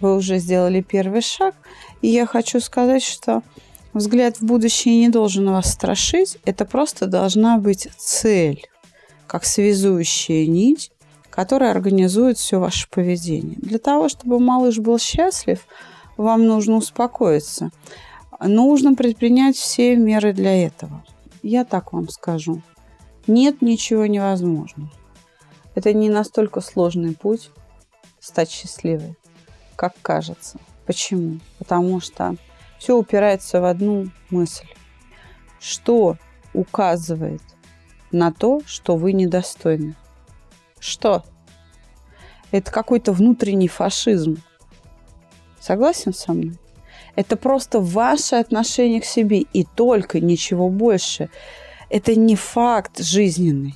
[0.00, 1.54] Вы уже сделали первый шаг,
[2.02, 3.42] и я хочу сказать, что
[3.92, 8.66] взгляд в будущее не должен вас страшить, это просто должна быть цель
[9.26, 10.92] как связующая нить,
[11.30, 13.56] которая организует все ваше поведение.
[13.56, 15.66] Для того, чтобы малыш был счастлив,
[16.16, 17.70] вам нужно успокоиться.
[18.40, 21.04] Нужно предпринять все меры для этого.
[21.42, 22.62] Я так вам скажу.
[23.26, 24.90] Нет ничего невозможного.
[25.74, 27.50] Это не настолько сложный путь
[28.20, 29.16] стать счастливой,
[29.76, 30.58] как кажется.
[30.86, 31.40] Почему?
[31.58, 32.36] Потому что
[32.78, 34.66] все упирается в одну мысль.
[35.58, 36.16] Что
[36.52, 37.42] указывает
[38.12, 39.94] на то, что вы недостойны.
[40.78, 41.24] Что?
[42.52, 44.36] Это какой-то внутренний фашизм.
[45.58, 46.58] Согласен со мной?
[47.16, 51.30] Это просто ваше отношение к себе и только ничего больше.
[51.90, 53.74] Это не факт жизненный.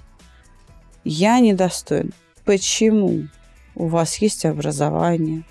[1.11, 2.13] Я недостоин.
[2.45, 3.29] Почему?
[3.75, 5.45] У вас есть образование,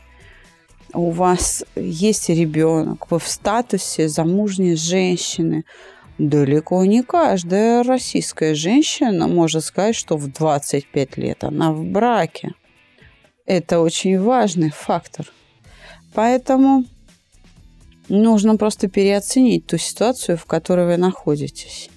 [0.94, 5.66] у вас есть ребенок, вы в статусе замужней женщины,
[6.20, 12.54] Далеко не каждая российская женщина может сказать, что в 25 лет она в браке.
[13.46, 15.32] Это очень важный фактор.
[16.14, 16.86] Поэтому
[18.10, 21.90] нужно просто переоценить ту ситуацию, в которой вы находитесь.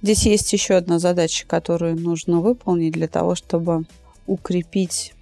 [0.00, 3.84] Здесь есть еще одна задача, которую нужно выполнить для того, чтобы
[4.26, 5.12] укрепить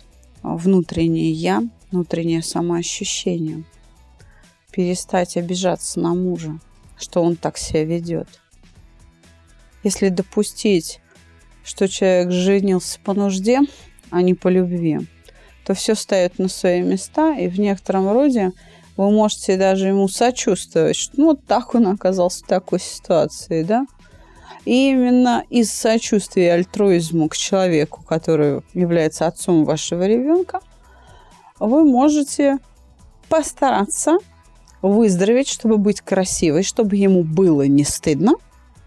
[0.43, 3.65] внутреннее «я», внутреннее самоощущение,
[4.71, 6.59] перестать обижаться на мужа,
[6.99, 8.29] что он так себя ведет.
[9.83, 11.01] Если допустить,
[11.65, 13.61] что человек женился по нужде,
[14.11, 15.01] а не по любви,
[15.65, 18.53] то все ставит на свои места, и в некотором роде
[18.97, 23.87] вы можете даже ему сочувствовать, что ну, вот так он оказался в такой ситуации, да?
[24.67, 30.61] И именно из сочувствия и альтруизму к человеку, который является отцом вашего ребенка,
[31.61, 32.59] вы можете
[33.29, 34.19] постараться
[34.83, 38.35] выздороветь, чтобы быть красивой, чтобы ему было не стыдно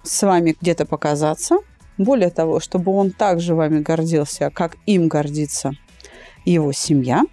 [0.03, 1.59] с вами где-то показаться.
[1.97, 5.71] Более того, чтобы он также вами гордился, как им гордится
[6.43, 7.23] его семья.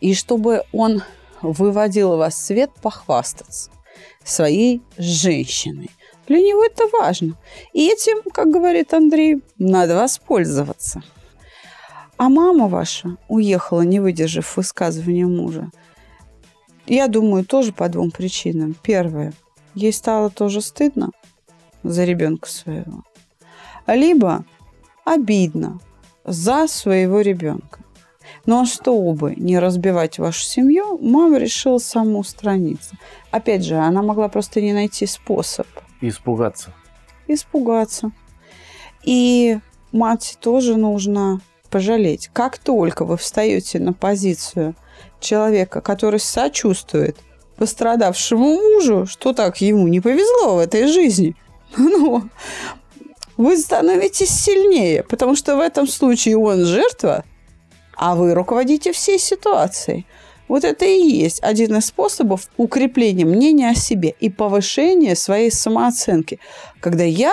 [0.00, 1.02] И чтобы он
[1.42, 3.70] выводил вас в свет похвастаться
[4.24, 5.90] своей женщиной.
[6.26, 7.36] Для него это важно.
[7.72, 11.02] И этим, как говорит Андрей, надо воспользоваться.
[12.16, 15.70] А мама ваша уехала, не выдержав высказывания мужа.
[16.86, 18.74] Я думаю, тоже по двум причинам.
[18.82, 19.32] Первое.
[19.74, 21.10] Ей стало тоже стыдно
[21.82, 23.04] за ребенка своего.
[23.86, 24.44] Либо
[25.04, 25.80] обидно
[26.24, 27.80] за своего ребенка.
[28.46, 32.96] Но ну, а чтобы не разбивать вашу семью, мама решила самоустраниться.
[33.30, 35.66] Опять же, она могла просто не найти способ.
[36.08, 36.74] Испугаться.
[37.28, 38.12] Испугаться.
[39.04, 39.58] И
[39.92, 41.40] мать тоже нужно
[41.70, 42.30] пожалеть.
[42.32, 44.74] Как только вы встаете на позицию
[45.20, 47.16] человека, который сочувствует
[47.56, 51.34] пострадавшему мужу, что так ему не повезло в этой жизни,
[51.76, 52.28] ну,
[53.36, 57.24] вы становитесь сильнее, потому что в этом случае он жертва,
[57.96, 60.06] а вы руководите всей ситуацией.
[60.48, 66.38] Вот это и есть один из способов укрепления мнения о себе и повышения своей самооценки.
[66.80, 67.32] Когда я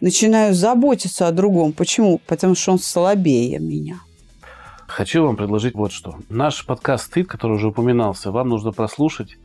[0.00, 1.72] начинаю заботиться о другом.
[1.72, 2.20] Почему?
[2.26, 4.00] Потому что он слабее меня.
[4.86, 6.16] Хочу вам предложить вот что.
[6.28, 9.36] Наш подкаст «Стыд», который уже упоминался, вам нужно прослушать.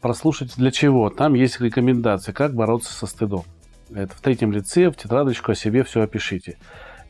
[0.00, 1.10] Прослушать для чего?
[1.10, 3.44] Там есть рекомендации, как бороться со стыдом.
[3.94, 6.56] Это в третьем лице, в тетрадочку о себе все опишите.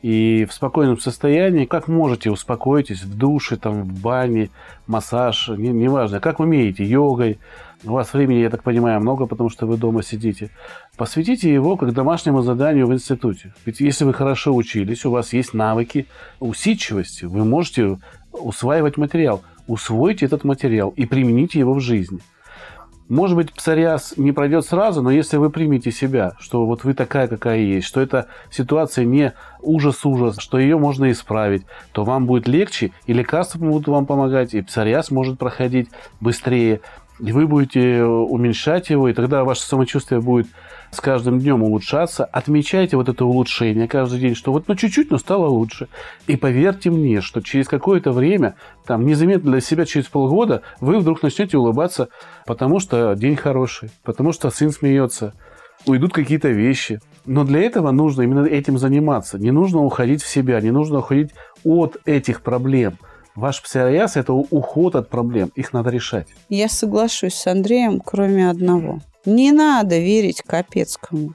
[0.03, 4.49] И в спокойном состоянии, как можете, успокойтесь в душе, там, в бане,
[4.85, 7.39] массаж, не, неважно, как умеете, йогой,
[7.85, 10.49] у вас времени, я так понимаю, много, потому что вы дома сидите.
[10.97, 13.53] Посвятите его как домашнему заданию в институте.
[13.65, 16.05] Ведь если вы хорошо учились, у вас есть навыки
[16.41, 17.97] усидчивости, вы можете
[18.33, 19.41] усваивать материал.
[19.67, 22.19] Усвойте этот материал и примените его в жизни.
[23.09, 27.27] Может быть, псориаз не пройдет сразу, но если вы примете себя, что вот вы такая,
[27.27, 32.91] какая есть, что эта ситуация не ужас-ужас, что ее можно исправить, то вам будет легче,
[33.05, 35.89] и лекарства будут вам помогать, и псориаз может проходить
[36.21, 36.79] быстрее
[37.19, 40.47] и вы будете уменьшать его, и тогда ваше самочувствие будет
[40.93, 42.25] с каждым днем улучшаться.
[42.25, 45.87] Отмечайте вот это улучшение каждый день, что вот ну чуть-чуть, но стало лучше.
[46.27, 51.23] И поверьте мне, что через какое-то время, там незаметно для себя через полгода, вы вдруг
[51.23, 52.09] начнете улыбаться,
[52.45, 55.33] потому что день хороший, потому что сын смеется,
[55.85, 56.99] уйдут какие-то вещи.
[57.25, 59.39] Но для этого нужно именно этим заниматься.
[59.39, 61.31] Не нужно уходить в себя, не нужно уходить
[61.63, 62.97] от этих проблем–
[63.35, 65.51] Ваш псориаз– это уход от проблем.
[65.55, 66.27] Их надо решать.
[66.49, 68.99] Я соглашусь с Андреем, кроме одного.
[69.25, 71.33] Не надо верить Капецкому.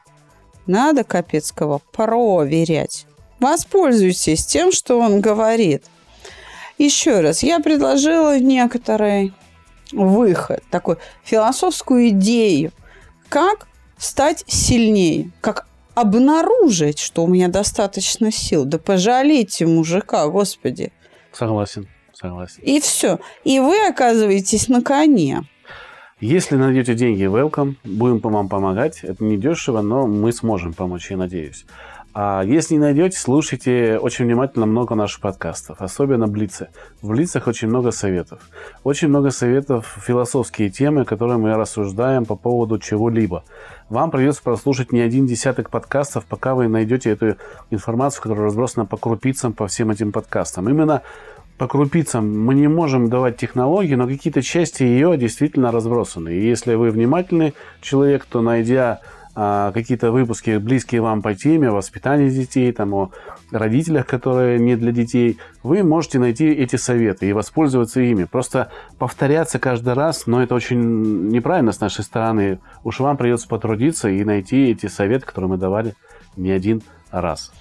[0.67, 3.07] Надо Капецкого проверять.
[3.41, 5.85] Воспользуйтесь тем, что он говорит.
[6.77, 9.33] Еще раз, я предложила некоторый
[9.91, 12.71] выход, такую философскую идею,
[13.29, 18.65] как стать сильнее, как обнаружить, что у меня достаточно сил.
[18.65, 20.93] Да пожалейте мужика, господи.
[21.33, 22.63] Согласен, согласен.
[22.63, 23.19] И все.
[23.45, 25.43] И вы оказываетесь на коне.
[26.21, 27.77] Если найдете деньги, welcome.
[27.85, 29.05] Будем вам помогать.
[29.05, 31.65] Это не дешево, но мы сможем помочь, я надеюсь.
[32.21, 36.67] А если не найдете, слушайте очень внимательно много наших подкастов, особенно Блицы.
[37.01, 38.41] В Блицах очень много советов.
[38.83, 43.45] Очень много советов, философские темы, которые мы рассуждаем по поводу чего-либо.
[43.89, 47.37] Вам придется прослушать не один десяток подкастов, пока вы найдете эту
[47.71, 50.69] информацию, которая разбросана по крупицам по всем этим подкастам.
[50.69, 51.03] Именно
[51.57, 56.31] по крупицам мы не можем давать технологии, но какие-то части ее действительно разбросаны.
[56.31, 59.03] И если вы внимательный человек, то найдя
[59.73, 63.11] какие-то выпуски, близкие вам по теме, о воспитании детей, там, о
[63.53, 68.25] родителях, которые не для детей, вы можете найти эти советы и воспользоваться ими.
[68.25, 72.59] Просто повторяться каждый раз, но это очень неправильно с нашей стороны.
[72.83, 75.95] Уж вам придется потрудиться и найти эти советы, которые мы давали
[76.37, 77.53] не один раз.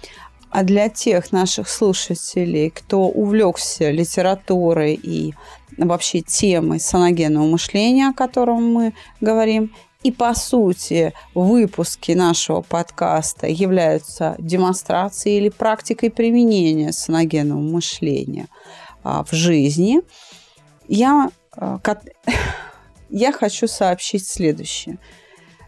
[0.49, 5.35] А для тех наших слушателей, кто увлекся литературой и
[5.77, 9.73] вообще темой саногенного мышления, о котором мы говорим,
[10.03, 18.47] и, по сути, выпуски нашего подкаста являются демонстрацией или практикой применения саногенного мышления
[19.03, 20.01] а, в жизни.
[20.87, 21.79] Я, а,
[23.09, 24.97] я хочу сообщить следующее.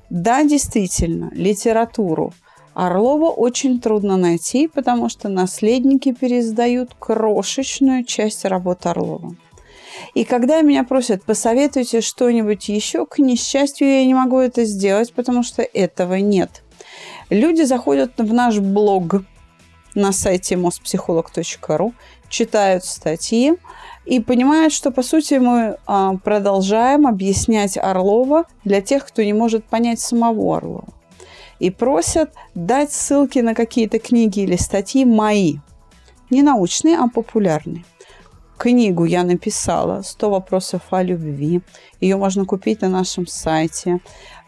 [0.09, 2.33] Да, действительно, литературу
[2.73, 9.35] Орлова очень трудно найти, потому что наследники пересдают крошечную часть работы Орлова.
[10.13, 15.43] И когда меня просят, посоветуйте что-нибудь еще, к несчастью, я не могу это сделать, потому
[15.43, 16.63] что этого нет.
[17.29, 19.23] Люди заходят в наш блог,
[19.95, 21.93] на сайте mospsycholog.ru,
[22.29, 23.55] читают статьи
[24.05, 29.65] и понимают, что, по сути, мы а, продолжаем объяснять Орлова для тех, кто не может
[29.65, 30.87] понять самого Орлова.
[31.59, 35.57] И просят дать ссылки на какие-то книги или статьи мои.
[36.29, 37.83] Не научные, а популярные.
[38.59, 41.61] Книгу я написала «100 вопросов о любви».
[42.01, 43.99] Ее можно купить на нашем сайте.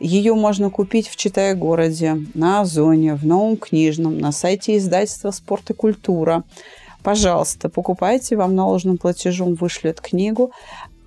[0.01, 5.73] Ее можно купить в Читай-городе, на Озоне, в Новом книжном, на сайте издательства «Спорт и
[5.73, 6.43] культура».
[7.03, 10.51] Пожалуйста, покупайте, вам наложенным платежом вышлют книгу.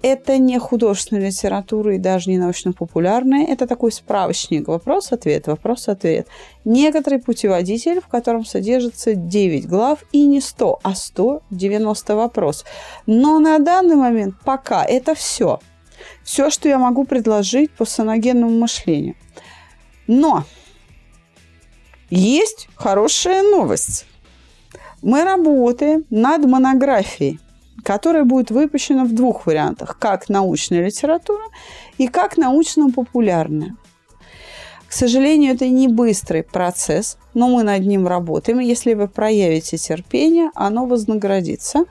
[0.07, 3.47] Это не художественная литература и даже не научно-популярная.
[3.47, 4.69] Это такой справочник.
[4.69, 6.29] Вопрос-ответ, вопрос-ответ.
[6.67, 12.69] Некоторый путеводитель, в котором содержится 9 глав и не 100, а 190 вопросов.
[13.07, 15.59] Но на данный момент пока это все.
[16.23, 19.15] Все, что я могу предложить по саногенному мышлению.
[20.07, 20.45] Но
[22.11, 24.05] есть хорошая новость.
[25.01, 27.41] Мы работаем над монографией
[27.85, 29.99] которая будет выпущена в двух вариантах.
[29.99, 31.45] Как научная литература
[31.99, 33.77] и как научно-популярная.
[34.89, 38.59] К сожалению, это не быстрый процесс, но мы над ним работаем.
[38.61, 41.85] Если вы проявите терпение, оно вознаградится.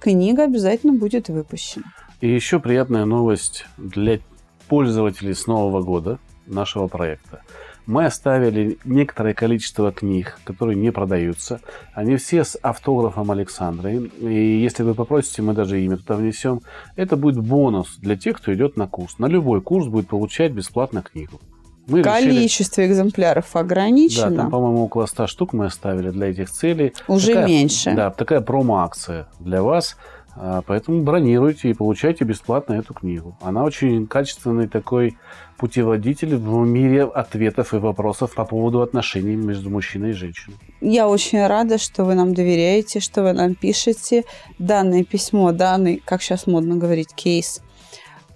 [0.00, 1.86] Книга обязательно будет выпущена.
[2.20, 4.20] И еще приятная новость для
[4.68, 7.42] пользователей с Нового года нашего проекта–
[7.86, 11.60] мы оставили некоторое количество книг, которые не продаются.
[11.92, 14.10] Они все с автографом Александры.
[14.20, 16.62] И если вы попросите, мы даже имя туда внесем.
[16.96, 19.18] Это будет бонус для тех, кто идет на курс.
[19.18, 21.40] На любой курс будет получать бесплатно книгу.
[21.86, 22.92] Мы Количество решили...
[22.94, 24.30] экземпляров ограничено.
[24.30, 26.94] Да, там, по-моему, около 100 штук мы оставили для этих целей.
[27.08, 27.92] Уже такая, меньше.
[27.94, 29.96] Да, такая промо-акция для вас.
[30.36, 33.36] А, поэтому бронируйте и получайте бесплатно эту книгу.
[33.40, 35.16] Она очень качественный такой
[35.56, 40.56] путеводитель в мире ответов и вопросов по поводу отношений между мужчиной и женщиной.
[40.80, 44.24] Я очень рада, что вы нам доверяете, что вы нам пишете.
[44.58, 47.62] Данное письмо, данный, как сейчас модно говорить, кейс,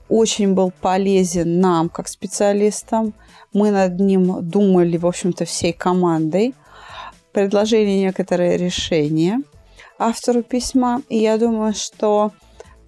[0.08, 3.12] очень был полезен нам, как специалистам.
[3.52, 6.54] Мы над ним думали, в общем-то, всей командой.
[7.32, 9.42] Предложили некоторые решения–
[9.98, 11.02] автору письма.
[11.08, 12.32] И я думаю, что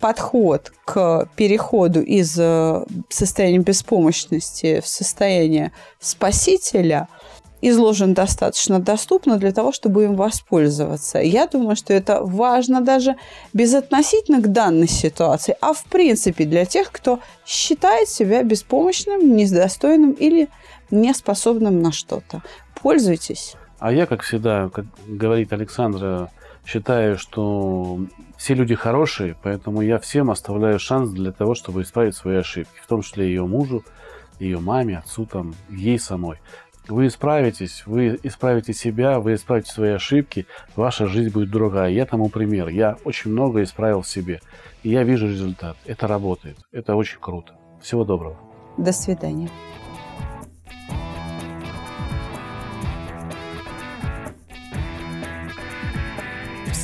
[0.00, 7.08] подход к переходу из э, состояния беспомощности в состояние спасителя
[7.62, 11.18] изложен достаточно доступно для того, чтобы им воспользоваться.
[11.18, 13.16] Я думаю, что это важно даже
[13.52, 20.48] безотносительно к данной ситуации, а в принципе для тех, кто считает себя беспомощным, недостойным или
[20.90, 22.42] неспособным на что-то.
[22.82, 23.56] Пользуйтесь.
[23.78, 26.30] А я, как всегда, как говорит Александра,
[26.70, 27.98] считаю, что
[28.36, 32.86] все люди хорошие, поэтому я всем оставляю шанс для того, чтобы исправить свои ошибки, в
[32.86, 33.84] том числе ее мужу,
[34.38, 36.38] ее маме, отцу, там, ей самой.
[36.88, 40.46] Вы исправитесь, вы исправите себя, вы исправите свои ошибки,
[40.76, 41.90] ваша жизнь будет другая.
[41.90, 42.68] Я тому пример.
[42.68, 44.40] Я очень много исправил в себе,
[44.82, 45.76] и я вижу результат.
[45.86, 46.56] Это работает.
[46.72, 47.54] Это очень круто.
[47.82, 48.36] Всего доброго.
[48.78, 49.48] До свидания.